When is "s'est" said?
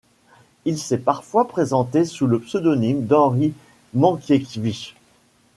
0.79-0.97